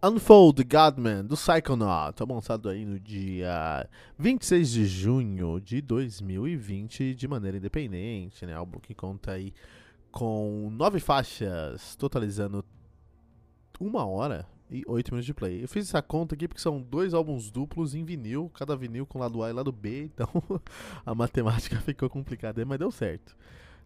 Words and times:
Unfold 0.00 0.62
Godman 0.62 1.24
do 1.24 1.34
Psychonaut, 1.34 2.14
tá 2.14 2.24
lançado 2.24 2.68
aí 2.68 2.84
no 2.84 3.00
dia 3.00 3.84
26 4.16 4.70
de 4.70 4.86
junho 4.86 5.60
de 5.60 5.82
2020 5.82 7.16
de 7.16 7.26
maneira 7.26 7.56
independente, 7.56 8.46
né? 8.46 8.54
Álbum 8.54 8.78
que 8.78 8.94
conta 8.94 9.32
aí 9.32 9.52
com 10.12 10.70
nove 10.70 11.00
faixas, 11.00 11.96
totalizando 11.96 12.64
uma 13.80 14.06
hora 14.06 14.46
e 14.70 14.84
oito 14.86 15.10
minutos 15.10 15.26
de 15.26 15.34
play. 15.34 15.64
Eu 15.64 15.68
fiz 15.68 15.88
essa 15.88 16.00
conta 16.00 16.36
aqui 16.36 16.46
porque 16.46 16.60
são 16.62 16.80
dois 16.80 17.12
álbuns 17.12 17.50
duplos 17.50 17.92
em 17.92 18.04
vinil, 18.04 18.48
cada 18.54 18.76
vinil 18.76 19.04
com 19.04 19.18
lado 19.18 19.42
A 19.42 19.50
e 19.50 19.52
lado 19.52 19.72
B, 19.72 20.04
então 20.14 20.28
a 21.04 21.12
matemática 21.12 21.76
ficou 21.80 22.08
complicada, 22.08 22.64
mas 22.64 22.78
deu 22.78 22.92
certo. 22.92 23.36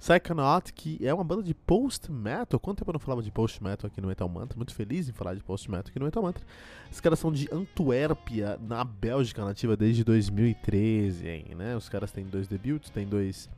Psychonaut, 0.02 0.72
que 0.72 0.98
é 1.06 1.14
uma 1.14 1.22
banda 1.22 1.44
de 1.44 1.54
post-metal. 1.54 2.58
Quanto 2.58 2.78
tempo 2.78 2.90
eu 2.90 2.94
não 2.94 2.98
falava 2.98 3.22
de 3.22 3.30
post-metal 3.30 3.88
aqui 3.88 4.00
no 4.00 4.08
Metal 4.08 4.28
Mantra? 4.28 4.56
Muito 4.56 4.74
feliz 4.74 5.08
em 5.08 5.12
falar 5.12 5.32
de 5.36 5.42
post-metal 5.44 5.88
aqui 5.88 5.98
no 6.00 6.06
Metal 6.06 6.20
Mantra. 6.20 6.44
Os 6.90 6.98
caras 7.00 7.20
são 7.20 7.30
de 7.30 7.48
Antuérpia, 7.52 8.58
na 8.60 8.82
Bélgica, 8.82 9.44
nativa 9.44 9.76
desde 9.76 10.02
2013, 10.02 11.28
hein, 11.28 11.44
né? 11.56 11.76
Os 11.76 11.88
caras 11.88 12.10
têm 12.10 12.24
dois 12.24 12.48
debuts, 12.48 12.90
tem 12.90 13.06
dois 13.06 13.48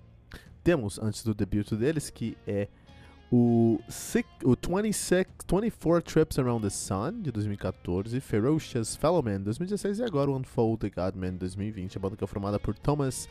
temos 0.62 0.98
antes 0.98 1.24
do 1.24 1.34
debut 1.34 1.72
deles, 1.72 2.10
que 2.10 2.36
é 2.46 2.68
o, 3.32 3.80
six, 3.88 4.28
o 4.44 4.54
26, 4.54 5.26
24 5.50 6.02
Trips 6.02 6.38
Around 6.38 6.62
the 6.62 6.70
Sun, 6.70 7.22
de 7.22 7.32
2014, 7.32 8.20
Ferocious 8.20 8.96
Fellowman, 8.96 9.38
de 9.38 9.44
2016, 9.44 9.98
e 9.98 10.04
agora 10.04 10.30
o 10.30 10.36
Unfold 10.36 10.78
the 10.78 10.90
Godman, 10.90 11.32
de 11.32 11.38
2020. 11.38 11.96
A 11.96 12.00
banda 12.00 12.16
que 12.16 12.24
é 12.24 12.26
formada 12.26 12.60
por 12.60 12.74
Thomas 12.74 13.28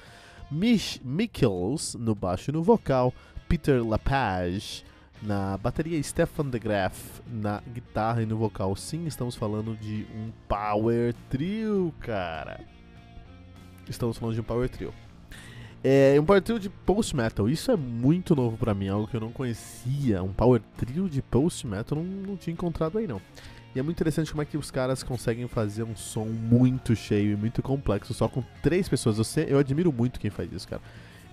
Mich 0.52 1.02
Michels 1.04 1.96
no 1.96 2.14
baixo 2.16 2.52
e 2.52 2.54
no 2.54 2.64
vocal, 2.64 3.14
Peter 3.48 3.86
Lapage 3.86 4.84
na 5.24 5.58
bateria, 5.58 6.02
Stefan 6.04 6.50
de 6.50 6.60
Graaf 6.60 7.22
na 7.28 7.62
guitarra 7.74 8.22
e 8.22 8.26
no 8.26 8.38
vocal. 8.38 8.76
Sim, 8.76 9.06
estamos 9.06 9.36
falando 9.36 9.76
de 9.78 10.06
um 10.14 10.32
power 10.48 11.14
trio, 11.30 11.94
cara. 12.00 12.60
Estamos 13.88 14.18
falando 14.18 14.36
de 14.36 14.42
um 14.42 14.44
power 14.44 14.70
trio. 14.70 14.94
É 15.84 16.20
um 16.20 16.26
power 16.26 16.42
trio 16.42 16.60
de 16.60 16.70
post 16.70 17.16
metal. 17.16 17.50
Isso 17.50 17.72
é 17.72 17.76
muito 17.76 18.36
novo 18.36 18.58
para 18.58 18.74
mim, 18.74 18.88
algo 18.88 19.08
que 19.08 19.16
eu 19.16 19.22
não 19.22 19.32
conhecia. 19.32 20.24
Um 20.24 20.32
power 20.32 20.62
trio 20.78 21.10
de 21.10 21.22
post 21.22 21.66
metal 21.68 21.98
não, 21.98 22.04
não 22.04 22.38
tinha 22.38 22.54
encontrado 22.54 22.98
aí 22.98 23.08
não. 23.08 23.22
E 23.76 23.80
é 23.80 23.82
muito 23.82 23.98
interessante 23.98 24.32
como 24.32 24.42
é 24.42 24.46
que 24.46 24.58
os 24.58 24.70
caras 24.70 25.02
conseguem 25.02 25.48
fazer 25.48 25.84
um 25.84 25.96
som 25.96 26.26
muito 26.26 26.96
cheio 26.96 27.34
e 27.34 27.36
muito 27.36 27.62
complexo 27.62 28.14
só 28.14 28.28
com 28.28 28.44
três 28.62 28.88
pessoas. 28.88 29.36
Eu, 29.38 29.58
admiro 29.58 29.92
muito 29.92 30.20
quem 30.20 30.30
faz 30.30 30.52
isso, 30.52 30.68
cara. 30.68 30.82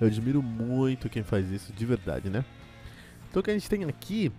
Eu 0.00 0.06
admiro 0.06 0.42
muito 0.42 1.10
quem 1.10 1.22
faz 1.22 1.50
isso, 1.50 1.72
de 1.72 1.84
verdade, 1.84 2.30
né? 2.30 2.44
Então 3.28 3.40
o 3.40 3.42
que 3.42 3.50
a 3.50 3.54
gente 3.54 3.68
tem 3.68 3.84
aqui 3.84 4.32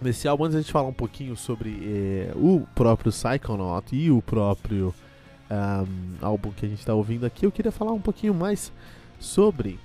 nesse 0.00 0.26
álbum, 0.26 0.44
antes 0.44 0.56
a 0.56 0.60
gente 0.60 0.72
falar 0.72 0.88
um 0.88 0.92
pouquinho 0.92 1.36
sobre 1.36 1.78
eh, 1.84 2.32
o 2.34 2.66
próprio 2.74 3.12
Psychonaut 3.12 3.94
e 3.94 4.10
o 4.10 4.20
próprio 4.20 4.92
um, 5.52 6.26
álbum 6.26 6.50
que 6.50 6.66
a 6.66 6.68
gente 6.68 6.80
está 6.80 6.94
ouvindo 6.94 7.24
aqui, 7.24 7.46
eu 7.46 7.52
queria 7.52 7.70
falar 7.70 7.92
um 7.92 8.00
pouquinho 8.00 8.34
mais 8.34 8.72
sobre 9.20 9.78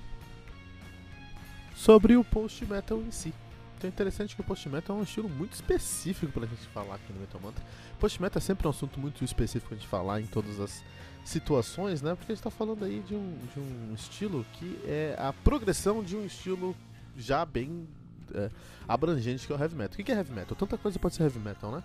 sobre 1.74 2.16
o 2.16 2.24
post-metal 2.24 2.98
em 3.00 3.10
si. 3.12 3.32
Então 3.78 3.86
é 3.86 3.92
interessante 3.92 4.34
que 4.34 4.40
o 4.40 4.44
post-metal 4.44 4.96
é 4.96 5.00
um 5.00 5.04
estilo 5.04 5.28
muito 5.28 5.52
específico 5.52 6.32
pra 6.32 6.44
gente 6.46 6.66
falar 6.66 6.96
aqui 6.96 7.12
no 7.12 7.20
Metal 7.20 7.40
Mantra. 7.40 7.64
Post-metal 8.00 8.38
é 8.38 8.42
sempre 8.42 8.66
um 8.66 8.70
assunto 8.70 8.98
muito 8.98 9.24
específico 9.24 9.72
gente 9.72 9.86
falar 9.86 10.20
em 10.20 10.26
todas 10.26 10.58
as 10.58 10.82
situações, 11.24 12.02
né? 12.02 12.16
Porque 12.16 12.32
a 12.32 12.34
gente 12.34 12.42
tá 12.42 12.50
falando 12.50 12.84
aí 12.84 13.00
de 13.06 13.14
um, 13.14 13.38
de 13.54 13.60
um 13.60 13.94
estilo 13.94 14.44
que 14.54 14.80
é 14.84 15.14
a 15.16 15.32
progressão 15.32 16.02
de 16.02 16.16
um 16.16 16.26
estilo 16.26 16.74
já 17.16 17.46
bem 17.46 17.86
é, 18.34 18.50
abrangente 18.88 19.46
que 19.46 19.52
é 19.52 19.56
o 19.56 19.60
heavy 19.60 19.76
metal. 19.76 20.00
O 20.00 20.04
que 20.04 20.10
é 20.10 20.14
heavy 20.16 20.32
metal? 20.32 20.56
Tanta 20.56 20.76
coisa 20.76 20.98
pode 20.98 21.14
ser 21.14 21.22
heavy 21.22 21.38
metal, 21.38 21.70
né? 21.70 21.84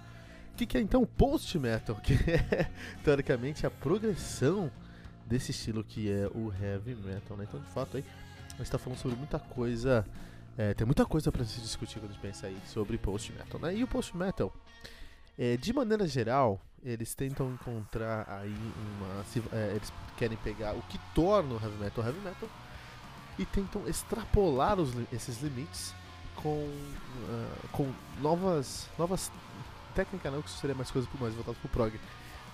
O 0.52 0.56
que 0.56 0.76
é 0.76 0.82
então 0.82 1.06
post-metal? 1.06 1.96
Que 2.02 2.14
é, 2.28 2.72
teoricamente, 3.04 3.68
a 3.68 3.70
progressão 3.70 4.72
desse 5.28 5.52
estilo 5.52 5.84
que 5.84 6.10
é 6.10 6.28
o 6.34 6.52
heavy 6.60 6.96
metal, 6.96 7.38
né? 7.38 7.46
Então, 7.48 7.60
de 7.60 7.68
fato, 7.68 7.98
aí, 7.98 8.06
a 8.56 8.58
gente 8.58 8.72
tá 8.72 8.80
falando 8.80 8.98
sobre 8.98 9.16
muita 9.16 9.38
coisa 9.38 10.04
é, 10.58 10.74
tem 10.74 10.86
muita 10.86 11.06
coisa 11.06 11.32
para 11.32 11.44
se 11.46 11.60
discutir 11.60 12.00
quando 12.00 12.12
a 12.12 12.14
gente 12.14 12.22
pensa 12.22 12.48
aí 12.48 12.58
sobre 12.68 12.98
post-metal, 12.98 13.60
né? 13.60 13.76
E 13.76 13.84
o 13.84 13.88
post-metal, 13.88 14.54
é, 15.38 15.58
de 15.58 15.74
maneira 15.74 16.08
geral, 16.08 16.62
eles 16.84 17.16
tentam 17.16 17.52
encontrar 17.52 18.30
aí 18.30 18.56
uma... 19.02 19.24
Se, 19.26 19.42
é, 19.52 19.74
eles 19.76 19.92
querem 20.18 20.38
pegar 20.38 20.74
o 20.74 20.82
que 20.84 21.00
torna 21.16 21.56
o 21.56 21.62
heavy 21.62 21.78
metal 21.78 22.06
heavy 22.06 22.20
metal 22.20 22.50
e 23.40 23.46
tentam 23.46 23.88
extrapolar 23.88 24.80
os, 24.80 24.94
esses 25.12 25.42
limites 25.42 25.94
com, 26.36 26.50
uh, 26.50 27.68
com 27.72 27.92
novas... 28.22 28.88
novas 28.98 29.32
técnica 29.96 30.30
não, 30.30 30.42
que 30.42 30.50
isso 30.50 30.60
seria 30.60 30.76
mais 30.76 30.92
coisa 30.92 31.08
mais 31.20 31.34
voltado 31.34 31.58
pro 31.60 31.70
prog. 31.70 32.00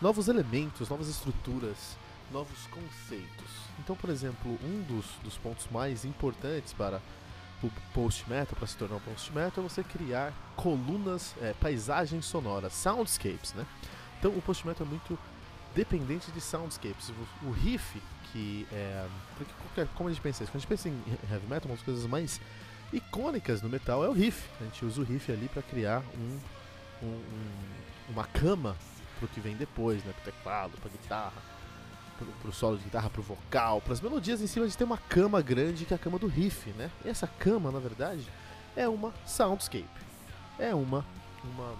Novos 0.01 0.27
elementos, 0.27 0.89
novas 0.89 1.09
estruturas, 1.09 1.97
novos 2.31 2.67
conceitos. 2.67 3.49
Então, 3.79 3.95
por 3.95 4.09
exemplo, 4.09 4.57
um 4.63 4.81
dos, 4.83 5.05
dos 5.23 5.37
pontos 5.37 5.67
mais 5.71 6.05
importantes 6.05 6.73
para 6.73 7.01
o 7.63 7.69
post-metal, 7.93 8.55
para 8.55 8.67
se 8.67 8.77
tornar 8.77 8.95
um 8.95 9.01
post-metal, 9.01 9.63
é 9.63 9.67
você 9.67 9.83
criar 9.83 10.33
colunas, 10.55 11.35
é, 11.41 11.53
paisagens 11.53 12.25
sonoras, 12.25 12.73
soundscapes, 12.73 13.53
né? 13.53 13.65
Então 14.17 14.31
o 14.31 14.41
post-metal 14.41 14.85
é 14.85 14.89
muito 14.89 15.17
dependente 15.75 16.31
de 16.31 16.41
soundscapes. 16.41 17.11
O, 17.43 17.51
riff, 17.51 18.01
que 18.31 18.67
é. 18.71 19.07
Porque 19.37 19.89
como 19.95 20.09
a 20.09 20.11
gente 20.11 20.21
pensa 20.21 20.43
isso? 20.43 20.51
Quando 20.51 20.57
a 20.57 20.59
gente 20.59 20.69
pensa 20.69 20.89
em 20.89 21.03
heavy 21.31 21.47
metal, 21.47 21.69
uma 21.69 21.75
das 21.75 21.83
coisas 21.83 22.05
mais 22.05 22.39
icônicas 22.91 23.61
no 23.61 23.69
metal 23.69 24.03
é 24.03 24.09
o 24.09 24.13
riff. 24.13 24.49
A 24.61 24.63
gente 24.63 24.85
usa 24.85 25.01
o 25.01 25.03
riff 25.03 25.31
ali 25.31 25.47
para 25.47 25.61
criar 25.61 26.01
um, 26.17 26.39
um, 27.03 27.07
um, 27.07 28.11
uma 28.11 28.25
cama 28.25 28.75
pro 29.19 29.27
que 29.27 29.39
vem 29.39 29.55
depois, 29.55 30.03
né? 30.03 30.13
Pro 30.13 30.31
teclado, 30.31 30.77
pra 30.77 30.89
guitarra 30.89 31.58
pro, 32.19 32.27
pro 32.41 32.51
solo 32.51 32.77
de 32.77 32.83
guitarra, 32.83 33.09
pro 33.09 33.21
vocal, 33.21 33.81
pras 33.81 34.01
melodias 34.01 34.41
em 34.41 34.47
cima 34.47 34.67
de 34.67 34.77
ter 34.77 34.83
uma 34.83 34.97
cama 34.97 35.41
grande 35.41 35.85
que 35.85 35.93
é 35.93 35.95
a 35.95 35.99
cama 35.99 36.19
do 36.19 36.27
riff, 36.27 36.69
né? 36.71 36.91
E 37.05 37.09
essa 37.09 37.25
cama, 37.25 37.71
na 37.71 37.79
verdade, 37.79 38.27
é 38.75 38.87
uma 38.87 39.13
soundscape. 39.25 39.87
É 40.59 40.75
uma, 40.75 41.05
uma 41.43 41.73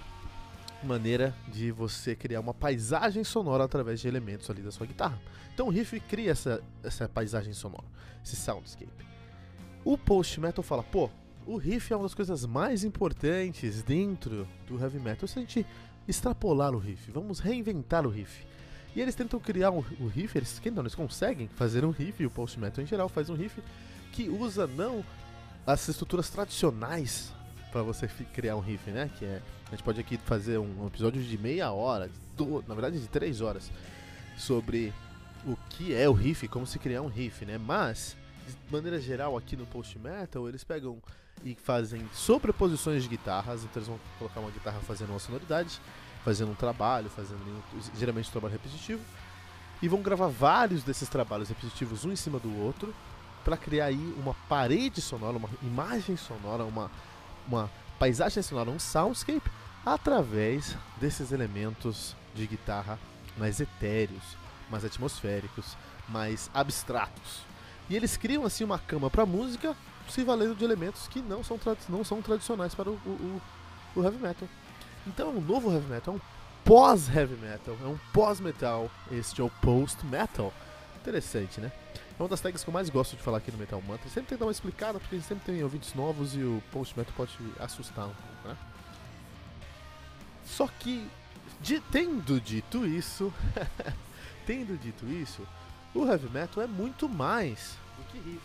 maneira 0.81 1.35
de 1.49 1.71
você 1.71 2.15
criar 2.15 2.39
uma 2.39 2.53
paisagem 2.53 3.23
sonora 3.23 3.65
através 3.65 3.99
de 3.99 4.07
elementos 4.07 4.49
ali 4.49 4.61
da 4.61 4.71
sua 4.71 4.87
guitarra. 4.87 5.19
Então 5.53 5.67
o 5.67 5.69
riff 5.69 5.99
cria 5.99 6.31
essa, 6.31 6.63
essa 6.81 7.09
paisagem 7.09 7.51
sonora, 7.53 7.83
esse 8.23 8.37
soundscape. 8.37 9.05
O 9.83 9.97
post 9.97 10.39
metal 10.39 10.63
fala, 10.63 10.83
pô, 10.83 11.09
o 11.45 11.57
riff 11.57 11.91
é 11.91 11.95
uma 11.95 12.03
das 12.03 12.13
coisas 12.13 12.45
mais 12.45 12.83
importantes 12.83 13.83
dentro 13.83 14.47
do 14.65 14.79
heavy 14.79 14.99
metal. 14.99 15.27
Se 15.27 15.39
a 15.39 15.41
gente 15.41 15.65
extrapolar 16.07 16.73
o 16.73 16.77
riff, 16.77 17.11
vamos 17.11 17.39
reinventar 17.39 18.05
o 18.05 18.09
riff. 18.09 18.45
E 18.95 19.01
eles 19.01 19.15
tentam 19.15 19.39
criar 19.39 19.71
um, 19.71 19.83
um 19.99 20.07
riff, 20.07 20.37
eles, 20.37 20.61
não, 20.73 20.81
eles 20.81 20.95
conseguem 20.95 21.47
fazer 21.47 21.85
um 21.85 21.91
riff, 21.91 22.21
e 22.21 22.25
o 22.25 22.29
post 22.29 22.59
metal 22.59 22.83
em 22.83 22.87
geral 22.87 23.07
faz 23.07 23.29
um 23.29 23.35
riff 23.35 23.61
que 24.11 24.27
usa 24.29 24.65
não 24.65 25.03
as 25.65 25.87
estruturas 25.87 26.29
tradicionais 26.29 27.31
para 27.71 27.83
você 27.83 28.07
criar 28.33 28.55
um 28.55 28.59
riff, 28.59 28.89
né? 28.89 29.09
Que 29.17 29.25
é, 29.25 29.41
a 29.67 29.71
gente 29.71 29.83
pode 29.83 29.99
aqui 29.99 30.17
fazer 30.17 30.57
um 30.57 30.87
episódio 30.87 31.21
de 31.21 31.37
meia 31.37 31.71
hora, 31.71 32.09
do, 32.35 32.63
na 32.67 32.73
verdade 32.73 32.99
de 32.99 33.07
três 33.07 33.41
horas, 33.41 33.71
sobre 34.37 34.93
o 35.45 35.55
que 35.69 35.93
é 35.93 36.09
o 36.09 36.13
riff, 36.13 36.47
como 36.47 36.65
se 36.65 36.79
criar 36.79 37.01
um 37.01 37.07
riff, 37.07 37.45
né? 37.45 37.57
Mas, 37.57 38.17
de 38.47 38.73
maneira 38.73 38.99
geral, 38.99 39.37
aqui 39.37 39.55
no 39.55 39.65
post 39.65 39.97
metal, 39.99 40.49
eles 40.49 40.63
pegam 40.63 41.01
e 41.43 41.55
fazem 41.55 42.01
sobreposições 42.13 43.03
de 43.03 43.09
guitarras, 43.09 43.63
então 43.63 43.73
eles 43.75 43.87
vão 43.87 43.99
colocar 44.17 44.39
uma 44.39 44.51
guitarra 44.51 44.79
fazendo 44.81 45.11
uma 45.11 45.19
sonoridade, 45.19 45.79
fazendo 46.29 46.51
um 46.51 46.55
trabalho, 46.55 47.09
fazendo 47.09 47.39
geralmente 47.97 48.29
um 48.29 48.31
trabalho 48.31 48.53
repetitivo, 48.53 49.01
e 49.81 49.87
vão 49.87 49.99
gravar 49.99 50.27
vários 50.27 50.83
desses 50.83 51.09
trabalhos 51.09 51.49
repetitivos 51.49 52.05
um 52.05 52.11
em 52.11 52.15
cima 52.15 52.37
do 52.37 52.55
outro 52.61 52.93
para 53.43 53.57
criar 53.57 53.85
aí 53.85 54.13
uma 54.15 54.35
parede 54.47 55.01
sonora, 55.01 55.37
uma 55.37 55.49
imagem 55.63 56.15
sonora, 56.15 56.63
uma, 56.65 56.91
uma 57.47 57.67
paisagem 57.97 58.43
sonora, 58.43 58.69
um 58.69 58.77
soundscape 58.77 59.49
através 59.83 60.77
desses 61.01 61.31
elementos 61.31 62.15
de 62.35 62.45
guitarra 62.45 62.99
mais 63.35 63.59
etéreos, 63.59 64.37
mais 64.69 64.85
atmosféricos, 64.85 65.75
mais 66.07 66.47
abstratos. 66.53 67.41
E 67.89 67.95
eles 67.95 68.17
criam 68.17 68.45
assim 68.45 68.63
uma 68.63 68.77
cama 68.77 69.09
para 69.09 69.25
música 69.25 69.75
se 70.07 70.23
valendo 70.23 70.53
de 70.53 70.63
elementos 70.63 71.07
que 71.07 71.21
não 71.21 71.43
são, 71.43 71.59
não 71.87 72.03
são 72.03 72.21
tradicionais 72.21 72.75
para 72.75 72.91
o, 72.91 72.93
o, 72.93 73.41
o 73.95 74.03
heavy 74.03 74.19
metal. 74.19 74.47
Então, 75.09 75.31
o 75.31 75.41
novo 75.41 75.73
heavy 75.73 75.87
metal 75.87 76.13
é 76.13 76.17
um 76.17 76.21
pós-heavy 76.63 77.35
metal, 77.37 77.75
é 77.83 77.87
um 77.87 77.97
pós-metal. 78.13 78.91
Este 79.11 79.41
é 79.41 79.43
o 79.43 79.49
post-metal. 79.49 80.53
Interessante, 81.01 81.59
né? 81.59 81.71
É 82.17 82.21
uma 82.21 82.29
das 82.29 82.39
tags 82.39 82.63
que 82.63 82.69
eu 82.69 82.73
mais 82.73 82.89
gosto 82.89 83.17
de 83.17 83.23
falar 83.23 83.39
aqui 83.39 83.51
no 83.51 83.57
Metal 83.57 83.81
Mantra. 83.81 84.07
Sempre 84.09 84.29
tem 84.29 84.37
que 84.37 84.39
dar 84.39 84.45
uma 84.45 84.51
explicada, 84.51 84.99
porque 84.99 85.19
sempre 85.21 85.51
tem 85.51 85.63
ouvintes 85.63 85.95
novos 85.95 86.35
e 86.35 86.43
o 86.43 86.61
post-metal 86.71 87.11
pode 87.17 87.31
assustar 87.59 88.05
um 88.05 88.13
pouco, 88.13 88.47
né? 88.49 88.57
Só 90.45 90.67
que, 90.67 91.09
de, 91.59 91.79
tendo 91.79 92.39
dito 92.39 92.85
isso, 92.85 93.33
tendo 94.45 94.77
dito 94.79 95.07
isso, 95.07 95.47
o 95.95 96.05
heavy 96.05 96.29
metal 96.29 96.63
é 96.63 96.67
muito 96.67 97.09
mais 97.09 97.77
do 97.97 98.03
que 98.11 98.17
riff. 98.19 98.41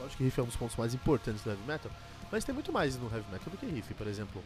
Lógico 0.00 0.16
que 0.16 0.24
riff 0.24 0.40
é 0.40 0.42
um 0.42 0.46
dos 0.46 0.56
pontos 0.56 0.76
mais 0.76 0.94
importantes 0.94 1.42
do 1.42 1.50
heavy 1.50 1.62
metal, 1.64 1.92
mas 2.32 2.44
tem 2.44 2.52
muito 2.52 2.72
mais 2.72 2.96
no 2.96 3.04
heavy 3.04 3.30
metal 3.30 3.50
do 3.52 3.56
que 3.56 3.66
riff. 3.66 3.94
Por 3.94 4.06
exemplo, 4.08 4.42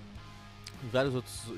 em 0.83 0.89
vários 0.89 1.15
outros. 1.15 1.45
Em, 1.49 1.53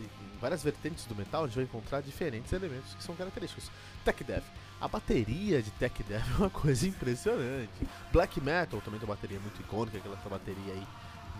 em, 0.00 0.02
em 0.02 0.38
várias 0.40 0.62
vertentes 0.62 1.04
do 1.04 1.14
metal, 1.14 1.44
a 1.44 1.46
gente 1.46 1.56
vai 1.56 1.64
encontrar 1.64 2.00
diferentes 2.00 2.52
elementos 2.52 2.94
que 2.94 3.02
são 3.02 3.14
característicos. 3.14 3.70
Tech 4.04 4.24
Death. 4.24 4.44
A 4.80 4.88
bateria 4.88 5.62
de 5.62 5.70
Tech 5.72 6.02
Death 6.02 6.24
é 6.34 6.36
uma 6.38 6.50
coisa 6.50 6.88
impressionante. 6.88 7.70
Black 8.12 8.40
Metal 8.40 8.80
também 8.80 8.98
tem 8.98 9.08
uma 9.08 9.14
bateria 9.14 9.38
muito 9.38 9.60
icônica, 9.60 9.98
aquela 9.98 10.16
bateria 10.28 10.72
aí 10.74 10.86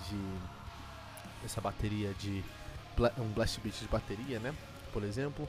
de 0.08 1.44
essa 1.44 1.60
bateria 1.60 2.14
de 2.14 2.44
um 3.18 3.32
blast 3.32 3.60
beat 3.60 3.74
de 3.80 3.88
bateria, 3.88 4.38
né? 4.38 4.54
Por 4.92 5.02
exemplo, 5.02 5.48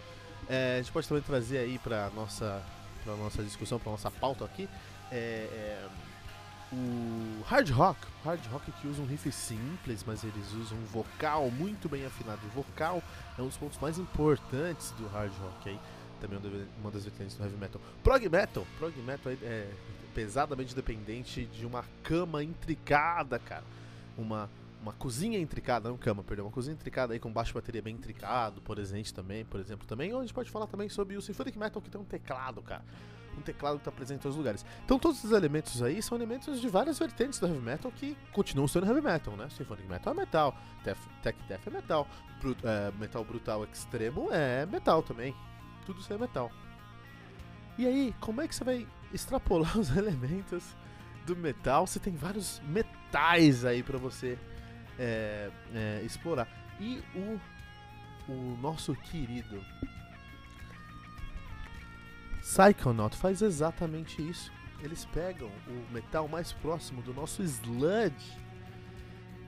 é, 0.50 0.76
a 0.76 0.82
gente 0.82 0.92
pode 0.92 1.08
também 1.08 1.24
trazer 1.24 1.60
aí 1.60 1.78
para 1.78 2.10
nossa 2.12 2.64
para 3.04 3.16
nossa 3.18 3.44
discussão, 3.44 3.78
para 3.78 3.92
nossa 3.92 4.10
pauta 4.10 4.46
aqui, 4.46 4.68
é, 5.12 5.16
é, 5.16 5.88
o 6.74 7.44
hard 7.44 7.70
rock, 7.70 8.00
hard 8.24 8.46
rock 8.48 8.72
que 8.72 8.88
usa 8.88 9.02
um 9.02 9.06
riff 9.06 9.32
simples, 9.32 10.04
mas 10.06 10.24
eles 10.24 10.52
usam 10.54 10.78
um 10.78 10.86
vocal 10.86 11.50
muito 11.52 11.88
bem 11.88 12.06
afinado. 12.06 12.40
O 12.48 12.50
vocal 12.50 13.02
é 13.38 13.42
um 13.42 13.48
dos 13.48 13.58
pontos 13.58 13.78
mais 13.80 13.98
importantes 14.00 14.92
do 14.92 15.08
hard 15.08 15.32
rock 15.40 15.70
aí, 15.70 15.80
também 16.20 16.40
uma 16.82 16.92
das 16.92 17.04
vertentes 17.04 17.36
do 17.36 17.44
heavy 17.44 17.58
metal. 17.58 17.80
Prog 18.04 18.28
metal, 18.28 18.66
prog 18.78 18.98
metal 19.02 19.32
é 19.42 19.70
pesadamente 20.16 20.76
dependente 20.76 21.46
de 21.46 21.66
uma 21.66 21.84
cama 22.04 22.44
intricada, 22.44 23.40
cara. 23.40 23.64
Uma 24.18 24.50
uma 24.84 24.92
cozinha 24.92 25.40
intricada, 25.40 25.88
não 25.88 25.98
cama, 25.98 26.22
perdão, 26.24 26.46
uma 26.46 26.52
cozinha 26.52 26.74
intricada 26.74 27.14
aí 27.14 27.20
com 27.20 27.32
baixo 27.32 27.54
bateria 27.54 27.82
bem 27.82 27.96
intricado, 27.96 28.60
por 28.62 28.78
exemplo, 28.78 29.14
também, 29.14 29.46
por 29.46 29.58
exemplo, 29.58 29.88
também. 29.88 30.12
Ou 30.12 30.20
a 30.20 30.24
gente 30.24 30.34
pode 30.34 30.52
falar 30.52 30.68
também 30.68 30.90
sobre 30.90 31.16
o 31.16 31.22
Symphonic 31.22 31.58
Metal 31.58 31.82
que 31.82 31.90
tem 31.90 32.02
um 32.02 32.04
teclado, 32.04 32.62
cara. 32.62 32.84
Um 33.38 33.42
teclado 33.42 33.76
que 33.76 33.82
está 33.82 33.92
presente 33.92 34.20
em 34.20 34.22
todos 34.22 34.36
os 34.36 34.40
lugares. 34.40 34.66
Então 34.86 35.00
todos 35.00 35.18
esses 35.20 35.32
elementos 35.32 35.82
aí 35.82 36.02
são 36.02 36.18
elementos 36.18 36.62
de 36.62 36.68
várias 36.68 37.00
vertentes 37.00 37.40
do 37.40 37.48
heavy 37.48 37.60
metal 37.60 37.92
que 37.92 38.18
continuam 38.32 38.68
sendo 38.68 38.86
heavy 38.86 39.02
metal, 39.02 39.36
né? 39.36 39.50
Symphonic 39.50 39.88
Metal 39.88 40.14
é 40.14 40.16
metal, 40.16 40.58
Tech, 40.84 41.38
Death 41.48 41.68
é 41.68 41.70
metal, 41.70 42.08
é, 42.64 42.92
metal 43.00 43.24
brutal 43.24 43.64
extremo 43.66 44.30
é 44.32 44.66
metal 44.66 45.02
também. 45.02 45.36
Tudo 45.86 46.00
isso 46.00 46.14
é 46.14 46.18
metal. 46.18 46.52
E 47.78 47.88
aí, 47.88 48.16
como 48.20 48.42
é 48.42 48.48
que 48.48 48.56
você 48.56 48.64
vai 48.64 48.88
extrapolar 49.12 49.78
os 49.80 49.96
elementos 49.96 50.64
do 51.26 51.36
metal? 51.36 51.88
Você 51.88 52.00
tem 52.00 52.16
vários 52.16 52.62
metais 52.68 53.66
aí 53.66 53.82
para 53.82 53.98
você 53.98 54.38
é, 55.00 55.50
é, 55.74 56.02
explorar. 56.04 56.48
E 56.80 57.04
o, 57.16 57.40
o 58.32 58.58
nosso 58.62 58.96
querido 58.96 59.64
Psychonaut 62.44 63.16
faz 63.18 63.42
exatamente 63.42 64.22
isso. 64.22 64.52
Eles 64.82 65.06
pegam 65.06 65.50
o 65.68 65.94
metal 65.94 66.28
mais 66.28 66.52
próximo 66.52 67.02
do 67.02 67.14
nosso 67.14 67.42
sludge. 67.42 68.38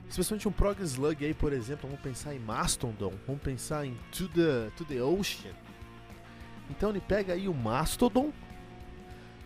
Especialmente 0.08 0.48
um 0.48 0.52
prog 0.52 0.80
slug 0.82 1.24
aí, 1.24 1.34
por 1.34 1.52
exemplo, 1.52 1.88
vamos 1.88 2.02
pensar 2.02 2.34
em 2.34 2.38
Mastodon, 2.38 3.12
vamos 3.26 3.42
pensar 3.42 3.84
em 3.84 3.94
To 4.12 4.28
the, 4.28 4.70
to 4.76 4.84
the 4.84 5.02
Ocean. 5.02 5.54
Então 6.70 6.90
ele 6.90 7.00
pega 7.00 7.34
aí 7.34 7.48
o 7.48 7.54
Mastodon 7.54 8.32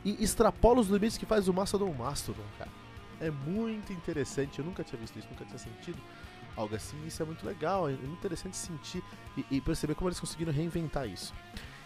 e 0.04 0.22
extrapola 0.22 0.80
os 0.80 0.88
limites 0.88 1.18
que 1.18 1.26
faz 1.26 1.48
o 1.48 1.52
Mastodon 1.52 1.92
Mastodon, 1.92 2.44
cara 2.58 2.70
é 3.20 3.30
muito 3.30 3.92
interessante. 3.92 4.58
Eu 4.58 4.64
nunca 4.64 4.82
tinha 4.82 4.98
visto 4.98 5.18
isso, 5.18 5.28
nunca 5.30 5.44
tinha 5.44 5.58
sentido 5.58 5.98
algo 6.56 6.74
assim. 6.74 6.96
Isso 7.06 7.22
é 7.22 7.26
muito 7.26 7.46
legal, 7.46 7.88
é 7.88 7.92
muito 7.92 8.18
interessante 8.18 8.56
sentir 8.56 9.04
e, 9.36 9.44
e 9.50 9.60
perceber 9.60 9.94
como 9.94 10.08
eles 10.08 10.18
conseguiram 10.18 10.52
reinventar 10.52 11.06
isso. 11.06 11.34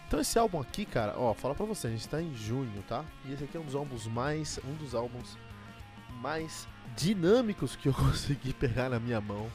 Então 0.06 0.20
esse 0.20 0.38
álbum 0.38 0.60
aqui, 0.60 0.84
cara, 0.84 1.14
ó, 1.18 1.34
fala 1.34 1.54
pra 1.54 1.66
você, 1.66 1.86
a 1.86 1.90
gente 1.90 2.08
tá 2.08 2.20
em 2.20 2.34
junho, 2.34 2.82
tá? 2.88 3.04
E 3.24 3.32
esse 3.32 3.44
aqui 3.44 3.56
é 3.56 3.60
um 3.60 3.64
dos 3.64 3.74
álbuns 3.74 4.06
mais. 4.06 4.60
um 4.64 4.74
dos 4.74 4.94
álbuns 4.94 5.36
mais 6.20 6.68
dinâmicos 6.96 7.74
que 7.76 7.88
eu 7.88 7.92
consegui 7.94 8.52
pegar 8.52 8.88
na 8.88 9.00
minha 9.00 9.20
mão 9.20 9.50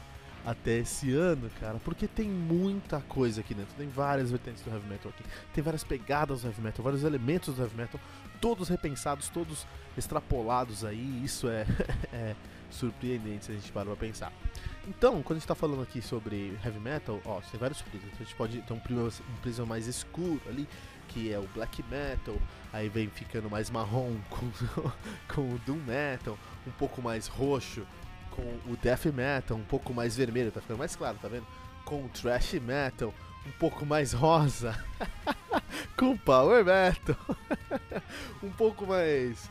até 0.46 0.80
esse 0.80 1.14
ano, 1.14 1.50
cara, 1.60 1.80
porque 1.84 2.08
tem 2.08 2.28
muita 2.28 3.02
coisa 3.02 3.42
aqui 3.42 3.54
dentro, 3.54 3.74
tem 3.76 3.88
várias 3.88 4.32
vertentes 4.32 4.64
do 4.64 4.72
heavy 4.72 4.88
metal 4.88 5.12
aqui, 5.12 5.24
tem 5.54 5.64
várias 5.64 5.84
pegadas 5.84 6.42
do 6.42 6.48
heavy 6.48 6.62
metal, 6.62 6.84
vários 6.84 7.04
elementos 7.04 7.56
do 7.56 7.62
heavy 7.62 7.76
metal, 7.76 8.00
todos 8.40 8.70
repensados, 8.70 9.30
todos 9.30 9.68
extrapolados 9.98 10.86
aí, 10.86 11.24
isso 11.24 11.48
é, 11.48 11.66
é 12.14 12.36
surpreendente 12.70 13.46
se 13.46 13.52
a 13.52 13.56
gente 13.56 13.72
parar 13.72 13.88
pra 13.88 13.96
pensar. 13.96 14.32
Então, 14.88 15.22
quando 15.22 15.38
a 15.38 15.40
gente 15.40 15.48
tá 15.48 15.56
falando 15.56 15.84
aqui 15.84 16.02
sobre 16.02 16.58
heavy 16.64 16.80
metal, 16.80 17.22
ó, 17.26 17.42
tem 17.42 17.60
vários 17.60 17.82
prismas, 17.82 18.12
então 18.12 18.22
a 18.22 18.24
gente 18.24 18.36
pode 18.36 18.62
ter 18.62 18.74
um 18.74 18.80
prisma, 18.80 19.04
um 19.04 19.42
prisma 19.42 19.66
mais 19.66 19.88
escuro 19.88 20.42
ali, 20.48 20.68
que 21.10 21.32
é 21.32 21.38
o 21.38 21.48
black 21.54 21.84
metal, 21.84 22.36
aí 22.72 22.88
vem 22.88 23.08
ficando 23.10 23.50
mais 23.50 23.70
marrom 23.70 24.16
com, 24.30 24.52
com 25.34 25.54
o 25.54 25.60
doom 25.66 25.80
metal, 25.86 26.38
um 26.66 26.72
pouco 26.72 27.02
mais 27.02 27.28
roxo 27.28 27.86
com 28.32 28.42
o 28.72 28.78
death 28.82 29.06
metal, 29.06 29.58
um 29.58 29.64
pouco 29.64 29.94
mais 29.94 30.16
vermelho, 30.16 30.52
tá 30.52 30.62
ficando 30.62 30.78
mais 30.78 30.96
claro, 30.96 31.18
tá 31.22 31.28
vendo? 31.28 31.46
Com 31.86 32.06
o 32.06 32.10
thrash 32.10 32.54
metal, 32.54 33.14
um 33.46 33.52
pouco 33.52 33.86
mais 33.86 34.14
rosa, 34.14 34.78
com 35.98 36.18
power 36.18 36.64
metal, 36.64 37.16
um 38.44 38.52
pouco 38.52 38.86
mais 38.86 39.50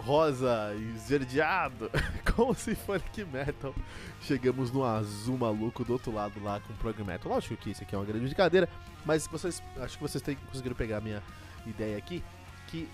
rosa 0.00 0.74
e 0.76 0.96
esverdeado, 0.96 1.90
como 2.34 2.54
se 2.54 2.76
que 3.12 3.24
metal. 3.24 3.74
Chegamos 4.22 4.70
no 4.70 4.84
azul 4.84 5.36
maluco 5.36 5.84
do 5.84 5.92
outro 5.92 6.12
lado 6.12 6.42
lá 6.42 6.60
com 6.60 6.72
prog 6.74 7.02
metal. 7.04 7.30
Lógico 7.30 7.56
que 7.56 7.70
isso 7.70 7.82
aqui 7.82 7.94
é 7.94 7.98
uma 7.98 8.04
grande 8.04 8.24
brincadeira, 8.24 8.68
mas 9.04 9.26
vocês, 9.26 9.62
acho 9.78 9.96
que 9.96 10.02
vocês 10.02 10.22
têm, 10.22 10.36
conseguiram 10.36 10.76
pegar 10.76 10.98
a 10.98 11.00
minha 11.00 11.22
ideia 11.66 11.96
aqui, 11.96 12.22
que 12.68 12.88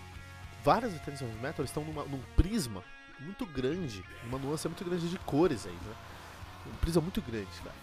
várias 0.65 0.93
vertentes 0.93 1.21
de 1.21 1.43
metal 1.43 1.65
estão 1.65 1.85
numa, 1.85 2.05
num 2.05 2.21
prisma 2.37 2.83
muito 3.21 3.47
grande, 3.47 4.05
uma 4.25 4.39
nuance 4.39 4.67
muito 4.69 4.85
grande 4.85 5.09
de 5.09 5.19
cores 5.19 5.67
aí, 5.67 5.73
né? 5.73 5.95
Um 6.67 6.77
prisma 6.77 7.01
muito 7.03 7.21
grande, 7.23 7.49
cara. 7.63 7.77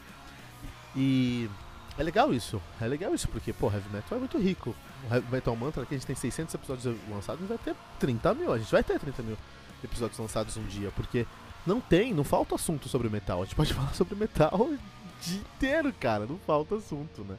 E 0.96 1.50
é 1.98 2.04
legal 2.04 2.34
isso, 2.34 2.62
é 2.80 2.88
legal 2.88 3.14
isso, 3.14 3.28
porque, 3.28 3.54
pô, 3.54 3.72
Heavy 3.72 3.90
Metal 3.90 4.18
é 4.18 4.20
muito 4.20 4.38
rico. 4.38 4.76
O 5.10 5.14
Heavy 5.14 5.32
Metal 5.32 5.56
Mantra, 5.56 5.84
aqui 5.84 5.96
a 5.96 5.98
gente 5.98 6.08
tem 6.08 6.16
600 6.16 6.54
episódios 6.54 6.98
lançados, 7.10 7.48
vai 7.48 7.58
ter 7.58 7.76
30 8.00 8.34
mil, 8.34 8.54
a 8.54 8.58
gente 8.58 8.72
vai 8.72 8.84
ter 8.84 9.00
30 9.00 9.24
mil 9.24 9.38
episódios 9.84 10.20
lançados 10.20 10.58
um 10.58 10.66
dia, 10.66 10.92
porque 10.92 11.26
não 11.66 11.80
tem, 11.80 12.14
não 12.14 12.24
falta 12.24 12.56
assunto 12.56 12.88
sobre 12.88 13.10
metal. 13.10 13.42
A 13.42 13.46
gente 13.46 13.56
pode 13.56 13.74
falar 13.76 13.94
sobre 13.94 14.16
metal 14.16 14.54
o 14.54 14.78
dia 15.22 15.40
inteiro, 15.40 15.94
cara, 15.94 16.26
não 16.26 16.38
falta 16.38 16.76
assunto, 16.76 17.24
né? 17.24 17.38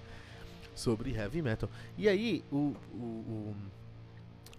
Sobre 0.74 1.14
heavy 1.14 1.40
metal. 1.40 1.70
E 1.96 2.08
aí, 2.08 2.44
o, 2.50 2.74
o, 2.92 2.96
o 2.96 3.56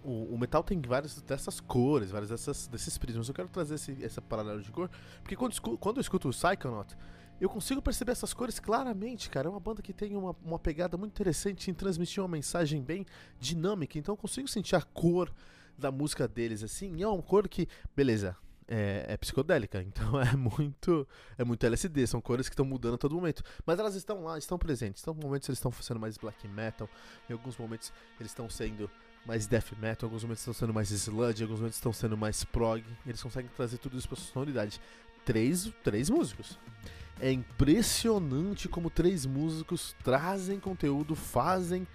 o, 0.07 0.33
o, 0.33 0.37
metal 0.37 0.63
tem 0.63 0.81
várias 0.81 1.21
dessas 1.21 1.59
cores, 1.59 2.11
várias 2.11 2.29
dessas, 2.29 2.67
desses 2.67 2.97
prismas. 2.97 3.27
Eu 3.27 3.33
quero 3.33 3.49
trazer 3.49 3.75
esse, 3.75 4.01
essa 4.01 4.21
paralelo 4.21 4.61
de 4.61 4.71
cor, 4.71 4.89
porque 5.21 5.35
quando, 5.35 5.59
quando 5.77 5.97
eu 5.97 6.01
escuto 6.01 6.29
o 6.29 6.31
Psychonaut, 6.31 6.95
eu 7.41 7.49
consigo 7.49 7.81
perceber 7.81 8.13
essas 8.13 8.33
cores 8.33 8.57
claramente, 8.57 9.29
cara. 9.29 9.47
É 9.47 9.51
uma 9.51 9.59
banda 9.59 9.81
que 9.81 9.91
tem 9.91 10.15
uma, 10.15 10.33
uma 10.43 10.57
pegada 10.57 10.95
muito 10.95 11.11
interessante 11.11 11.69
em 11.69 11.73
transmitir 11.73 12.23
uma 12.23 12.29
mensagem 12.29 12.81
bem 12.81 13.05
dinâmica, 13.37 13.99
então 13.99 14.13
eu 14.13 14.17
consigo 14.17 14.47
sentir 14.47 14.77
a 14.77 14.81
cor 14.81 15.29
da 15.77 15.91
música 15.91 16.25
deles, 16.25 16.63
assim. 16.63 16.95
E 16.95 17.03
é 17.03 17.07
uma 17.07 17.21
cor 17.21 17.47
que, 17.49 17.67
beleza, 17.93 18.35
é, 18.65 19.05
é, 19.09 19.17
psicodélica, 19.17 19.83
então 19.83 20.19
é 20.23 20.35
muito 20.35 21.05
é 21.37 21.43
muito 21.43 21.65
LSD, 21.65 22.07
são 22.07 22.21
cores 22.21 22.47
que 22.47 22.53
estão 22.53 22.65
mudando 22.65 22.95
a 22.95 22.97
todo 22.97 23.13
momento. 23.13 23.43
Mas 23.65 23.77
elas 23.77 23.95
estão 23.95 24.23
lá, 24.23 24.37
estão 24.37 24.57
presentes. 24.57 25.01
Então, 25.01 25.13
momentos 25.13 25.49
eles 25.49 25.59
estão 25.59 25.71
sendo 25.71 25.99
mais 25.99 26.17
black 26.17 26.47
metal, 26.47 26.89
em 27.29 27.33
alguns 27.33 27.57
momentos 27.57 27.91
eles 28.19 28.31
estão 28.31 28.49
sendo 28.49 28.89
mais 29.27 29.45
death 29.45 29.73
metal, 29.77 30.07
alguns 30.07 30.23
momentos 30.23 30.41
estão 30.41 30.53
sendo 30.53 30.73
mais 30.73 30.89
sludge, 30.89 31.43
alguns 31.43 31.59
momentos 31.59 31.77
estão 31.77 31.91
sendo 31.91 32.15
mais 32.15 32.45
prog. 32.45 32.83
Eles 33.05 33.21
conseguem 33.21 33.51
trazer 33.55 33.77
tudo 33.77 33.97
isso 33.97 34.07
para 34.07 34.15
sua 34.15 34.31
sonoridade. 34.31 34.79
Três, 35.25 35.69
três 35.83 36.09
músicos. 36.09 36.57
É 37.19 37.29
impressionante 37.29 38.69
como 38.69 38.89
três 38.89 39.25
músicos 39.25 39.93
trazem 40.03 40.59
conteúdo, 40.59 41.13
fazem 41.13 41.85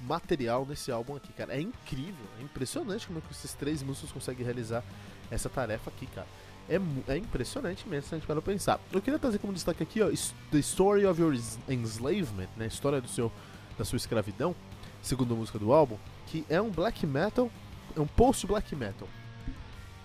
material 0.00 0.66
nesse 0.66 0.92
álbum 0.92 1.16
aqui, 1.16 1.32
cara. 1.32 1.54
É 1.54 1.60
incrível, 1.60 2.26
é 2.38 2.42
impressionante 2.42 3.06
como 3.06 3.18
é 3.18 3.22
que 3.22 3.32
esses 3.32 3.54
três 3.54 3.82
músicos 3.82 4.12
conseguem 4.12 4.44
realizar 4.44 4.84
essa 5.30 5.48
tarefa 5.48 5.88
aqui, 5.88 6.06
cara. 6.08 6.26
É, 6.68 6.78
é 7.08 7.16
impressionante 7.16 7.88
mesmo 7.88 8.08
se 8.08 8.14
a 8.14 8.18
gente 8.18 8.26
para 8.26 8.42
pensar. 8.42 8.78
Eu 8.92 9.00
queria 9.00 9.18
trazer 9.18 9.38
como 9.38 9.54
destaque 9.54 9.82
aqui, 9.82 10.02
ó, 10.02 10.10
The 10.50 10.58
Story 10.58 11.06
of 11.06 11.20
Your 11.20 11.34
Enslavement, 11.68 12.48
né? 12.56 12.66
História 12.66 13.00
do 13.00 13.08
seu, 13.08 13.32
da 13.78 13.84
sua 13.86 13.96
escravidão, 13.96 14.54
segunda 15.00 15.34
música 15.34 15.58
do 15.58 15.72
álbum 15.72 15.96
que 16.26 16.44
é 16.48 16.60
um 16.60 16.70
black 16.70 17.06
metal, 17.06 17.50
é 17.96 18.00
um 18.00 18.06
post 18.06 18.46
black 18.46 18.74
metal, 18.74 19.08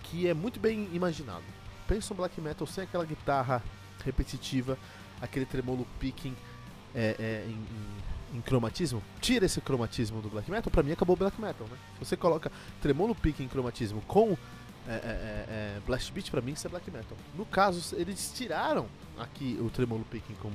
que 0.04 0.28
é 0.28 0.34
muito 0.34 0.60
bem 0.60 0.90
imaginado. 0.94 1.44
Pensa 1.88 2.14
um 2.14 2.18
black 2.18 2.40
metal 2.40 2.68
sem 2.68 2.84
aquela 2.84 3.06
guitarra 3.06 3.64
repetitiva, 4.04 4.78
aquele 5.22 5.46
tremolo 5.46 5.86
picking 6.00 6.36
é, 6.94 7.16
é, 7.20 7.46
em, 7.48 7.52
em, 7.52 8.38
em, 8.38 8.42
cromatismo, 8.42 9.02
tira 9.22 9.46
esse 9.46 9.60
cromatismo 9.62 10.22
do 10.22 10.30
black 10.30 10.50
metal, 10.50 10.72
pra 10.72 10.84
mim 10.84 10.92
acabou 10.92 11.16
o 11.16 11.20
black 11.20 11.40
metal, 11.40 11.68
né? 11.68 11.78
Você 12.00 12.16
coloca 12.16 12.52
tremolo 12.82 13.14
pick 13.16 13.40
em 13.40 13.48
cromatismo 13.48 14.02
com 14.02 14.38
é, 14.88 14.92
é, 14.92 14.96
é, 14.96 15.46
é, 15.78 15.82
blast 15.86 16.12
beat, 16.12 16.32
pra 16.32 16.42
mim 16.42 16.54
isso 16.54 16.66
é 16.66 16.70
black 16.70 16.90
metal. 16.90 17.18
No 17.36 17.46
caso, 17.46 17.96
eles 17.96 18.32
tiraram 18.36 18.88
aqui 19.20 19.58
o 19.62 19.70
tremolo 19.70 20.06
picking 20.10 20.34
com, 20.36 20.52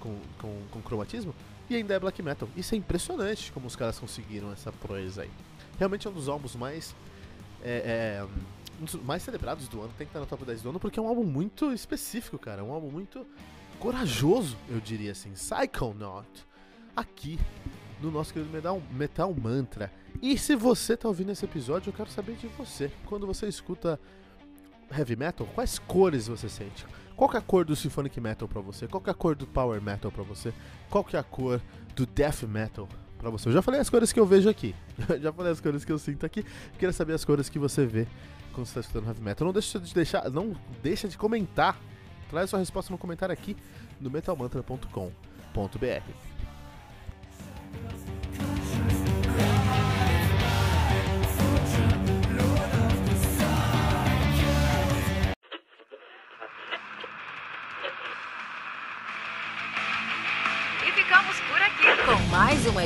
com, 0.00 0.18
com, 0.38 0.62
com 0.70 0.82
cromatismo 0.82 1.34
e 1.70 1.76
ainda 1.76 1.94
é 1.94 1.98
black 1.98 2.20
metal. 2.22 2.48
Isso 2.56 2.74
é 2.74 2.78
impressionante 2.78 3.52
como 3.52 3.66
os 3.66 3.76
caras 3.76 3.98
conseguiram 3.98 4.52
essa 4.52 4.72
proeza 4.72 5.22
aí. 5.22 5.30
Realmente 5.78 6.06
é 6.06 6.10
um 6.10 6.12
dos 6.12 6.28
álbuns 6.28 6.54
mais 6.56 6.94
é, 7.62 8.18
é, 8.20 8.26
um 8.80 8.84
dos 8.84 8.94
mais 9.02 9.22
celebrados 9.22 9.68
do 9.68 9.80
ano, 9.80 9.92
tem 9.96 10.06
que 10.06 10.10
estar 10.10 10.20
no 10.20 10.26
top 10.26 10.44
10 10.44 10.62
do 10.62 10.70
ano, 10.70 10.80
porque 10.80 10.98
é 10.98 11.02
um 11.02 11.08
álbum 11.08 11.24
muito 11.24 11.72
específico, 11.72 12.38
cara. 12.38 12.60
É 12.60 12.64
um 12.64 12.72
álbum 12.72 12.90
muito 12.90 13.26
corajoso, 13.78 14.56
eu 14.68 14.80
diria 14.80 15.12
assim. 15.12 15.32
Psychonaut. 15.32 16.28
Aqui, 16.96 17.38
no 18.00 18.10
nosso 18.10 18.32
querido 18.32 18.50
Metal, 18.50 18.82
Metal 18.90 19.34
Mantra. 19.34 19.92
E 20.20 20.36
se 20.36 20.56
você 20.56 20.96
tá 20.96 21.08
ouvindo 21.08 21.30
esse 21.30 21.44
episódio, 21.44 21.90
eu 21.90 21.94
quero 21.94 22.10
saber 22.10 22.34
de 22.34 22.48
você. 22.48 22.90
Quando 23.06 23.26
você 23.26 23.46
escuta 23.46 24.00
heavy 24.90 25.16
metal, 25.16 25.46
quais 25.54 25.78
cores 25.78 26.26
você 26.26 26.48
sente? 26.48 26.86
Qual 27.16 27.30
é 27.34 27.36
a 27.36 27.40
cor 27.40 27.64
do 27.64 27.76
symphonic 27.76 28.18
metal 28.20 28.48
para 28.48 28.62
você? 28.62 28.88
Qual 28.88 29.02
é 29.06 29.10
a 29.10 29.14
cor 29.14 29.36
do 29.36 29.46
power 29.46 29.80
metal 29.80 30.10
para 30.10 30.22
você? 30.22 30.54
Qual 30.88 31.04
é 31.12 31.18
a 31.18 31.22
cor 31.22 31.60
do 31.94 32.06
death 32.06 32.44
metal 32.44 32.88
para 33.18 33.28
você? 33.28 33.48
Eu 33.48 33.52
já 33.52 33.60
falei 33.60 33.78
as 33.78 33.90
cores 33.90 34.10
que 34.10 34.18
eu 34.18 34.24
vejo 34.24 34.48
aqui. 34.48 34.74
já 35.20 35.32
falei 35.32 35.52
as 35.52 35.60
cores 35.60 35.84
que 35.84 35.92
eu 35.92 35.98
sinto 35.98 36.24
aqui. 36.24 36.44
Queria 36.78 36.92
saber 36.92 37.12
as 37.12 37.24
cores 37.24 37.50
que 37.50 37.58
você 37.58 37.84
vê 37.84 38.06
quando 38.54 38.66
você 38.66 38.78
está 38.78 38.80
escutando 38.80 39.06
heavy 39.06 39.22
metal. 39.22 39.44
Não 39.44 39.52
deixa 39.52 39.78
de 39.78 39.92
deixar, 39.92 40.30
não 40.30 40.56
deixa 40.82 41.08
de 41.08 41.18
comentar. 41.18 41.78
Traz 42.30 42.48
sua 42.48 42.58
resposta 42.58 42.90
no 42.90 42.96
comentário 42.96 43.32
aqui 43.32 43.54
no 44.00 44.10
metalmantra.com.br. 44.10 46.29